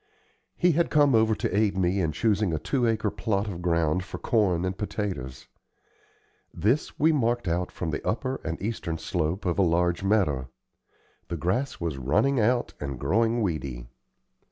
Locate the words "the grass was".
11.27-11.99